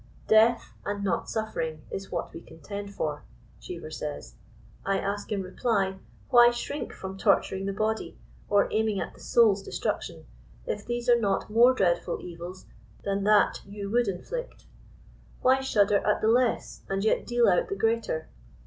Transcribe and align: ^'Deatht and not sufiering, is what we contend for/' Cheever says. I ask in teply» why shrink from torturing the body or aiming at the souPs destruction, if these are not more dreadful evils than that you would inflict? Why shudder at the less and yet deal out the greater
^'Deatht 0.27 0.63
and 0.83 1.03
not 1.03 1.25
sufiering, 1.25 1.81
is 1.91 2.11
what 2.11 2.33
we 2.33 2.41
contend 2.41 2.89
for/' 2.89 3.21
Cheever 3.59 3.91
says. 3.91 4.33
I 4.83 4.97
ask 4.97 5.31
in 5.31 5.43
teply» 5.43 5.99
why 6.31 6.49
shrink 6.49 6.91
from 6.91 7.19
torturing 7.19 7.67
the 7.67 7.71
body 7.71 8.17
or 8.49 8.67
aiming 8.73 8.99
at 8.99 9.13
the 9.13 9.19
souPs 9.19 9.61
destruction, 9.63 10.25
if 10.65 10.83
these 10.87 11.07
are 11.07 11.19
not 11.19 11.51
more 11.51 11.75
dreadful 11.75 12.19
evils 12.19 12.65
than 13.03 13.25
that 13.25 13.61
you 13.63 13.91
would 13.91 14.07
inflict? 14.07 14.65
Why 15.43 15.59
shudder 15.59 15.97
at 15.99 16.19
the 16.19 16.29
less 16.29 16.81
and 16.89 17.03
yet 17.03 17.27
deal 17.27 17.47
out 17.47 17.69
the 17.69 17.75
greater 17.75 18.27